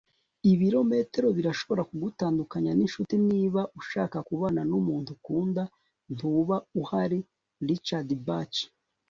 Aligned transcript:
ibirometero 0.51 1.27
birashobora 1.37 1.81
kugutandukanya 1.89 2.71
n'inshuti 2.75 3.15
niba 3.29 3.61
ushaka 3.79 4.17
kubana 4.27 4.61
n'umuntu 4.69 5.09
ukunda, 5.17 5.63
ntuba 6.13 6.55
uhari?- 6.81 7.19
richard 7.67 8.09
bach 8.27 8.55